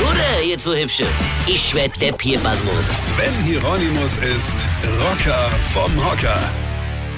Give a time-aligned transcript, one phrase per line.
[0.00, 1.06] Oder, ihr zwei Hübsche?
[1.46, 3.06] Ich werd der Pierpasmus.
[3.06, 4.68] Sven Hieronymus ist
[5.00, 6.38] Rocker vom Hocker.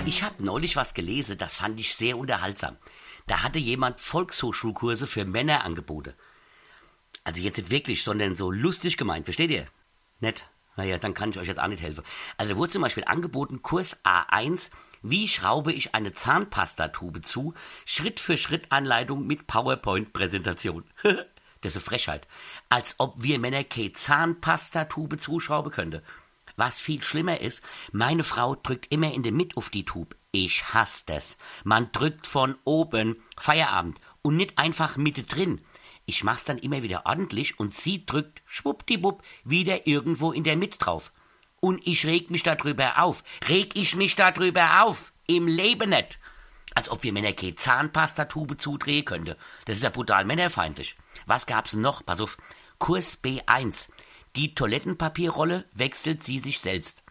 [0.04, 2.76] Ich habe neulich was gelesen, das fand ich sehr unterhaltsam.
[3.26, 6.14] Da hatte jemand Volkshochschulkurse für Männer angeboten.
[7.24, 9.66] Also jetzt nicht wirklich, sondern so lustig gemeint, versteht ihr?
[10.20, 10.48] Nett.
[10.76, 12.04] Naja, dann kann ich euch jetzt auch nicht helfen.
[12.36, 14.70] Also da wurde zum Beispiel angeboten, Kurs A1,
[15.02, 17.54] wie schraube ich eine Zahnpastatube zu?
[17.86, 20.84] Schritt für Schritt Anleitung mit PowerPoint-Präsentation.
[21.60, 22.26] das ist eine Frechheit.
[22.68, 26.02] Als ob wir Männer keine Zahnpastatube zuschrauben könnte.
[26.56, 30.16] Was viel schlimmer ist, meine Frau drückt immer in der Mitte auf die Tube.
[30.32, 31.36] Ich hasse das.
[31.64, 33.22] Man drückt von oben.
[33.38, 33.98] Feierabend.
[34.22, 35.60] Und nicht einfach Mitte drin.
[36.06, 40.78] Ich mach's dann immer wieder ordentlich und sie drückt schwuppdiwupp wieder irgendwo in der Mitte
[40.78, 41.12] drauf.
[41.60, 43.24] Und ich reg mich darüber auf.
[43.48, 45.12] Reg ich mich darüber auf.
[45.26, 46.20] Im Leben nicht.
[46.76, 49.38] Als ob wir Männer keine Zahnpastatube zudrehen könnte.
[49.64, 50.94] Das ist ja brutal männerfeindlich.
[51.24, 52.04] Was gab's noch?
[52.04, 52.36] Pass auf.
[52.78, 53.88] Kurs B1.
[54.36, 57.02] Die Toilettenpapierrolle wechselt sie sich selbst.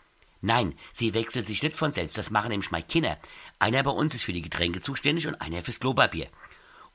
[0.41, 2.15] Nein, sie wechselt sich nicht von selbst.
[2.15, 3.17] Das machen nämlich meine Kinder.
[3.57, 6.27] Einer bei uns ist für die Getränke zuständig und einer fürs Klopapier.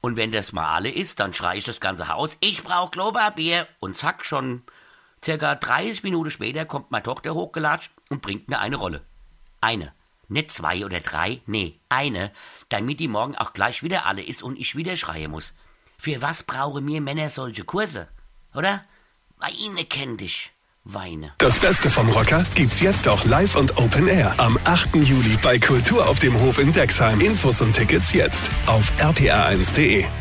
[0.00, 3.66] Und wenn das mal alle ist, dann schrei ich das ganze Haus, ich brauch Klopapier.
[3.80, 4.62] Und zack, schon
[5.24, 9.04] circa 30 Minuten später kommt meine Tochter hochgelatscht und bringt mir eine Rolle.
[9.60, 9.92] Eine.
[10.30, 12.30] Nicht zwei oder drei, nee, eine,
[12.68, 15.54] damit die morgen auch gleich wieder alle ist und ich wieder schreien muss.
[15.98, 18.08] Für was brauchen mir Männer solche Kurse?
[18.54, 18.84] Oder?
[19.38, 20.52] Weine kenn dich.
[20.84, 21.32] Weine.
[21.38, 24.96] Das Beste vom Rocker gibt's jetzt auch live und Open Air am 8.
[24.96, 27.20] Juli bei Kultur auf dem Hof in Dexheim.
[27.20, 30.19] Infos und Tickets jetzt auf rpr1.de.